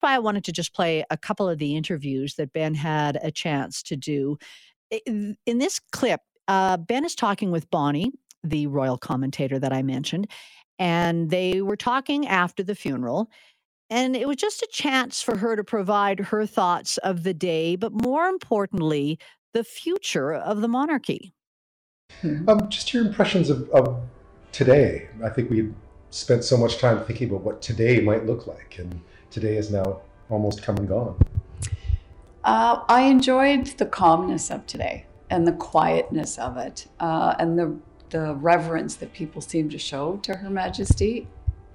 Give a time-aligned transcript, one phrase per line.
[0.00, 3.30] why I wanted to just play a couple of the interviews that Ben had a
[3.30, 4.38] chance to do.
[5.06, 10.28] In this clip, uh, Ben is talking with Bonnie, the royal commentator that I mentioned,
[10.78, 13.30] and they were talking after the funeral.
[13.90, 17.74] And it was just a chance for her to provide her thoughts of the day,
[17.74, 19.18] but more importantly,
[19.54, 21.32] the future of the monarchy.
[22.22, 24.00] Um, just your impressions of, of
[24.52, 25.08] today.
[25.24, 25.72] I think we
[26.10, 29.00] spent so much time thinking about what today might look like, and
[29.30, 30.00] today is now
[30.30, 31.16] almost come and gone.
[32.44, 37.76] Uh, I enjoyed the calmness of today and the quietness of it, uh, and the
[38.10, 41.28] the reverence that people seem to show to Her Majesty.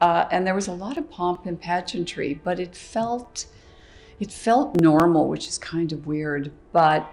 [0.00, 3.46] Uh, and there was a lot of pomp and pageantry, but it felt
[4.20, 7.10] it felt normal, which is kind of weird, but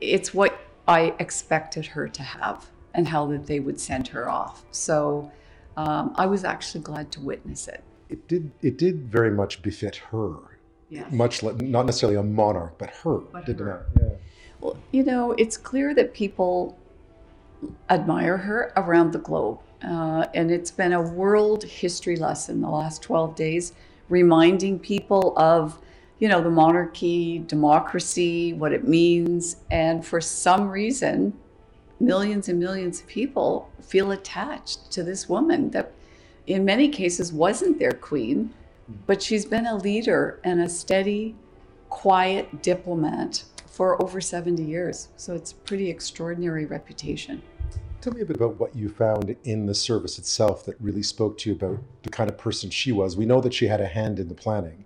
[0.00, 4.64] it's what I expected her to have and how that they would send her off.
[4.70, 5.30] So
[5.76, 7.82] um, I was actually glad to witness it.
[8.08, 8.50] It did.
[8.62, 10.58] It did very much befit her.
[10.88, 11.10] Yes.
[11.12, 13.18] Much le- not necessarily a monarch, but her.
[13.18, 13.86] But did her.
[13.96, 14.02] not.
[14.02, 14.16] Yeah.
[14.60, 16.78] Well, you know, it's clear that people
[17.90, 19.58] admire her around the globe.
[19.82, 23.72] Uh, and it's been a world history lesson the last 12 days,
[24.08, 25.78] reminding people of,
[26.18, 29.56] you know, the monarchy, democracy, what it means.
[29.70, 31.34] And for some reason,
[32.00, 35.92] millions and millions of people feel attached to this woman that,
[36.46, 38.52] in many cases, wasn't their queen,
[39.06, 41.34] but she's been a leader and a steady,
[41.88, 45.08] quiet diplomat for over 70 years.
[45.16, 47.42] So it's a pretty extraordinary reputation.
[48.00, 51.38] Tell me a bit about what you found in the service itself that really spoke
[51.38, 53.16] to you about the kind of person she was.
[53.16, 54.84] We know that she had a hand in the planning.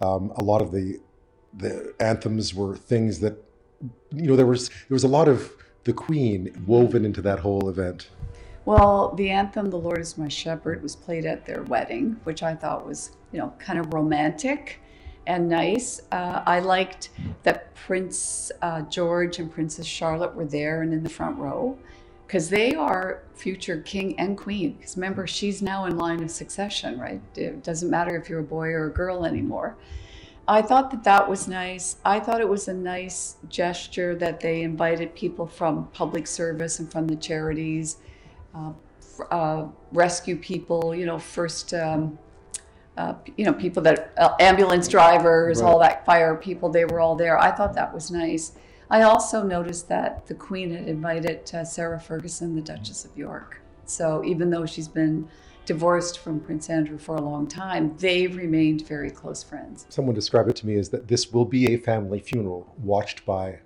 [0.00, 1.00] Um, a lot of the
[1.52, 3.36] the anthems were things that
[4.12, 5.52] you know there was there was a lot of
[5.84, 8.08] the Queen woven into that whole event.
[8.64, 12.54] Well, the anthem "The Lord Is My Shepherd" was played at their wedding, which I
[12.54, 14.80] thought was you know kind of romantic
[15.26, 16.02] and nice.
[16.10, 17.10] Uh, I liked
[17.42, 21.78] that Prince uh, George and Princess Charlotte were there and in the front row
[22.26, 24.74] because they are future king and queen.
[24.74, 27.20] Because remember, she's now in line of succession, right?
[27.34, 29.76] It doesn't matter if you're a boy or a girl anymore.
[30.46, 31.96] I thought that that was nice.
[32.04, 36.90] I thought it was a nice gesture that they invited people from public service and
[36.90, 37.98] from the charities,
[38.54, 38.72] uh,
[39.30, 42.18] uh, rescue people, you know, first, um,
[42.96, 45.68] uh, you know, people that, uh, ambulance drivers, Right.
[45.68, 47.38] all that fire people, they were all there.
[47.38, 48.52] I thought that was nice.
[48.90, 53.60] I also noticed that the Queen had invited uh, Sarah Ferguson, the Duchess of York.
[53.84, 55.28] So even though she's been
[55.64, 59.86] divorced from Prince Andrew for a long time, they remained very close friends.
[59.88, 63.60] Someone described it to me as that this will be a family funeral watched by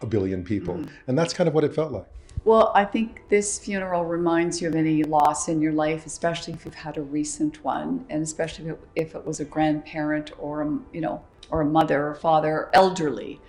[0.00, 2.06] a billion people, and that's kind of what it felt like.
[2.46, 6.64] Well, I think this funeral reminds you of any loss in your life, especially if
[6.64, 10.62] you've had a recent one, and especially if it, if it was a grandparent or
[10.62, 13.40] a, you know, or a mother or father, elderly.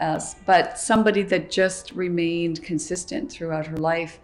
[0.00, 4.18] Uh, but somebody that just remained consistent throughout her life.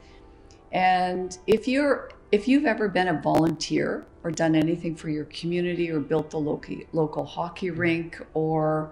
[0.73, 5.91] And if you're if you've ever been a volunteer or done anything for your community
[5.91, 8.91] or built the local local hockey rink or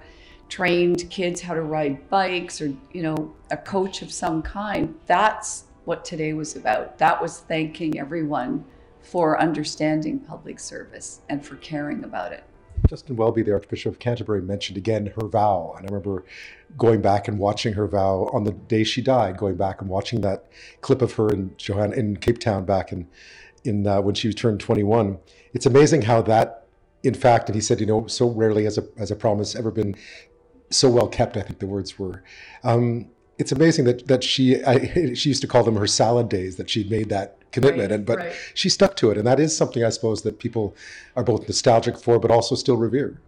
[0.49, 5.65] trained kids how to ride bikes or you know a coach of some kind that's
[5.85, 8.65] what today was about that was thanking everyone
[9.01, 12.45] for understanding public service and for caring about it
[12.89, 15.75] Justin Welby, the Archbishop of Canterbury, mentioned again her vow.
[15.77, 16.25] And I remember
[16.77, 20.21] going back and watching her vow on the day she died, going back and watching
[20.21, 20.47] that
[20.83, 23.09] clip of her in Johann in Cape Town back in,
[23.65, 25.19] in uh, when she turned 21.
[25.53, 26.67] It's amazing how that,
[27.03, 29.71] in fact, and he said, you know, so rarely has a, has a promise ever
[29.71, 29.97] been
[30.71, 32.23] so well kept, I think the words were.
[32.65, 36.57] Um, it's amazing that, that she, I, she used to call them her salad days,
[36.57, 37.91] that she'd made that commitment.
[37.91, 38.33] Right, and But right.
[38.55, 39.19] she stuck to it.
[39.19, 40.75] And that is something I suppose that people
[41.15, 43.21] are both nostalgic for, but also still revere.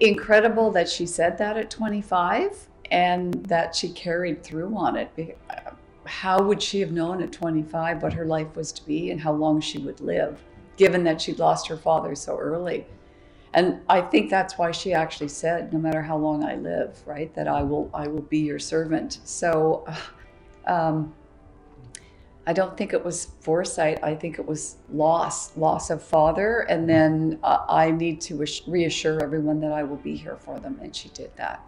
[0.00, 5.70] Incredible that she said that at 25 and that she carried through on it uh,
[6.04, 9.32] how would she have known at 25 what her life was to be and how
[9.32, 10.42] long she would live
[10.76, 12.86] given that she'd lost her father so early
[13.54, 17.34] and i think that's why she actually said no matter how long i live right
[17.34, 19.86] that i will i will be your servant so
[20.66, 21.12] um,
[22.48, 24.02] I don't think it was foresight.
[24.02, 26.60] I think it was loss, loss of father.
[26.60, 30.80] And then uh, I need to reassure everyone that I will be here for them.
[30.82, 31.62] And she did that.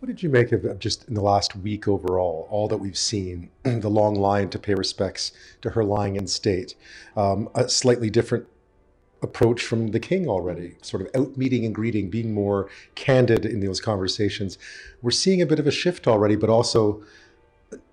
[0.00, 2.98] What did you make of of just in the last week overall, all that we've
[2.98, 6.74] seen, the long line to pay respects to her lying in state,
[7.16, 8.46] um, a slightly different
[9.26, 13.60] approach from the king already, sort of out meeting and greeting, being more candid in
[13.60, 14.58] those conversations.
[15.02, 17.02] We're seeing a bit of a shift already, but also,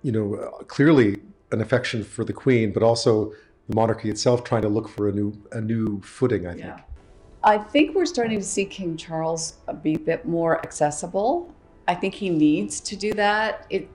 [0.01, 0.25] you know,
[0.68, 1.18] clearly
[1.51, 3.33] an affection for the queen, but also
[3.68, 6.47] the monarchy itself trying to look for a new a new footing.
[6.47, 6.65] I think.
[6.65, 6.80] Yeah.
[7.44, 11.53] I think we're starting to see King Charles be a bit more accessible.
[11.88, 13.65] I think he needs to do that.
[13.69, 13.89] It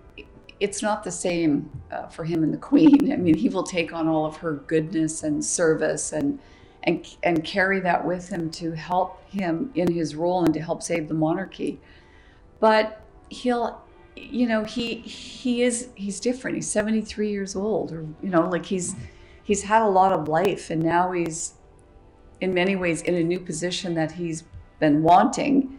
[0.60, 3.12] it's not the same uh, for him and the Queen.
[3.12, 6.38] I mean, he will take on all of her goodness and service and
[6.88, 10.82] and and carry that with him to help him in his role and to help
[10.82, 11.78] save the monarchy.
[12.60, 13.82] But he'll
[14.16, 16.56] you know he he is he's different.
[16.56, 18.96] He's 73 years old or you know like he's
[19.44, 21.54] he's had a lot of life and now he's
[22.40, 24.44] in many ways in a new position that he's
[24.80, 25.78] been wanting.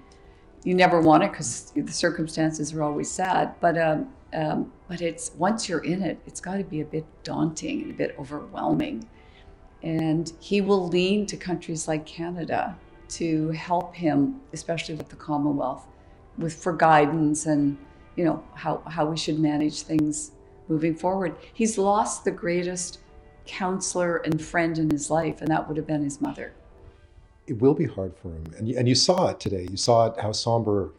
[0.63, 5.31] You never want it because the circumstances are always sad but um, um, but it's
[5.38, 9.07] once you're in it it's got to be a bit daunting and a bit overwhelming
[9.84, 12.76] and he will lean to countries like canada
[13.08, 15.88] to help him especially with the commonwealth
[16.38, 17.78] with for guidance and
[18.16, 20.31] you know how how we should manage things
[20.70, 21.36] moving forward.
[21.54, 23.00] He's lost the greatest
[23.46, 26.54] counselor and friend in his life, and that would have been his mother.
[27.48, 29.68] It will be hard for him, and you, and you saw it today.
[29.70, 30.92] You saw it how somber,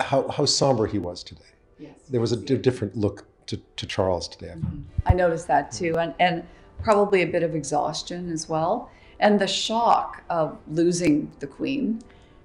[0.00, 1.52] how how somber he was today.
[1.78, 4.52] Yes, there was a d- different look to, to Charles today.
[4.54, 4.82] Mm-hmm.
[5.06, 6.46] I noticed that too, and and
[6.82, 8.90] probably a bit of exhaustion as well,
[9.20, 12.00] and the shock of losing the Queen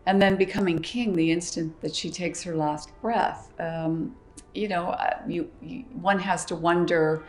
[0.06, 3.52] and then becoming king the instant that she takes her last breath.
[3.60, 4.16] Um,
[4.54, 7.24] you know, uh, you, you, one has to wonder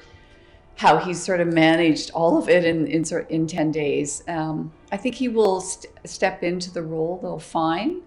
[0.77, 4.25] how he sort of managed all of it in in, in ten days.
[4.27, 8.03] Um, I think he will st- step into the role though fine,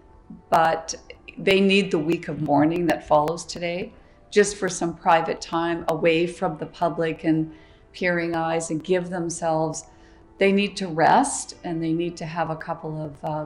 [0.49, 0.93] but
[1.37, 3.93] they need the week of mourning that follows today,
[4.31, 7.53] just for some private time away from the public and
[7.97, 9.85] peering eyes, and give themselves.
[10.37, 13.45] They need to rest, and they need to have a couple of uh,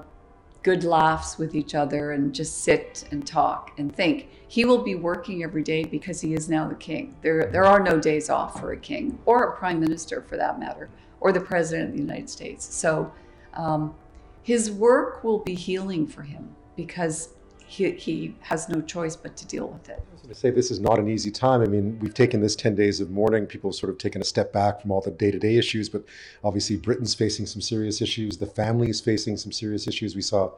[0.61, 4.27] good laughs with each other and just sit and talk and think.
[4.47, 7.15] He will be working every day because he is now the king.
[7.21, 10.59] There, there are no days off for a king or a prime minister for that
[10.59, 10.89] matter,
[11.21, 12.65] or the president of the United States.
[12.75, 13.11] So
[13.53, 13.95] um,
[14.43, 17.29] his work will be healing for him because
[17.71, 20.03] he, he has no choice but to deal with it.
[20.05, 21.61] I was going to say this is not an easy time.
[21.61, 23.45] I mean, we've taken this 10 days of mourning.
[23.45, 25.87] People have sort of taken a step back from all the day to day issues,
[25.87, 26.03] but
[26.43, 28.39] obviously Britain's facing some serious issues.
[28.39, 30.17] The family is facing some serious issues.
[30.17, 30.51] We saw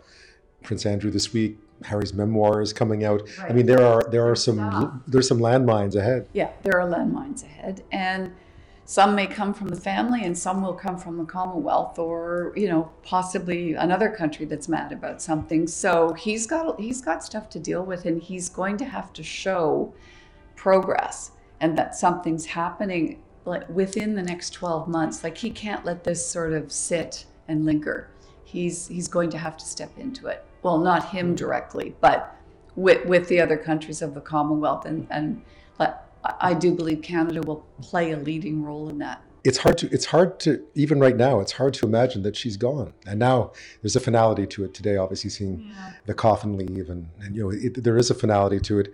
[0.63, 1.59] Prince Andrew this week.
[1.83, 3.21] Harry's memoir is coming out.
[3.37, 3.51] Right.
[3.51, 6.27] I mean, there are there are some there's some landmines ahead.
[6.33, 8.33] Yeah, there are landmines ahead, and
[8.85, 12.67] some may come from the family and some will come from the commonwealth or you
[12.67, 15.67] know possibly another country that's mad about something.
[15.67, 19.23] So he's got he's got stuff to deal with and he's going to have to
[19.23, 19.93] show
[20.55, 21.31] progress
[21.61, 25.23] and that something's happening like within the next 12 months.
[25.23, 28.09] Like he can't let this sort of sit and linger.
[28.43, 30.43] He's he's going to have to step into it.
[30.61, 32.35] Well not him directly but
[32.75, 35.41] with with the other countries of the commonwealth and and
[36.39, 39.21] I do believe Canada will play a leading role in that.
[39.43, 42.55] It's hard to it's hard to even right now it's hard to imagine that she's
[42.55, 45.91] gone and now there's a finality to it today obviously seeing yeah.
[46.05, 48.93] the coffin leave and, and you know it, there is a finality to it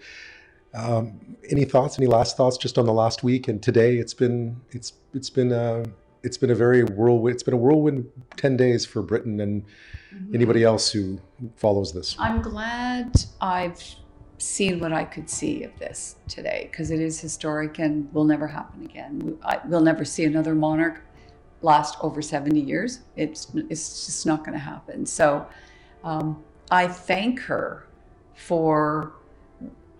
[0.74, 1.20] um,
[1.52, 4.94] any thoughts any last thoughts just on the last week and today it's been it's
[5.14, 5.86] it's been a
[6.24, 9.64] it's been a very whirlwind it's been a whirlwind 10 days for britain and
[10.12, 10.34] mm-hmm.
[10.34, 11.20] anybody else who
[11.58, 13.84] follows this i'm glad i've
[14.42, 18.48] seen what I could see of this today because it is historic and will never
[18.48, 19.38] happen again.
[19.66, 21.02] We'll never see another monarch
[21.62, 23.00] last over 70 years.
[23.16, 25.06] It's, it's just not going to happen.
[25.06, 25.46] So
[26.04, 27.86] um, I thank her
[28.36, 29.14] for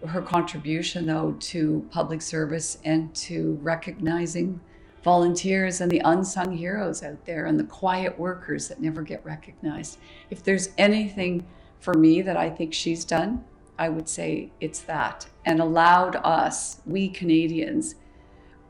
[0.08, 4.62] her contribution, though, to public service and to recognizing
[5.04, 9.98] volunteers and the unsung heroes out there and the quiet workers that never get recognized.
[10.30, 11.46] If there's anything
[11.80, 13.44] for me that I think she's done,
[13.80, 17.96] I would say it's that, and allowed us, we Canadians,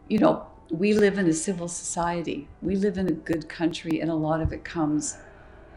[0.08, 2.48] you know, we live in a civil society.
[2.62, 5.18] We live in a good country, and a lot of it comes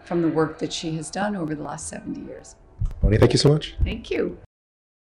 [0.05, 2.57] from the work that she has done over the last 70 years.
[3.01, 3.75] Bonnie, thank you so much.
[3.83, 4.37] Thank you.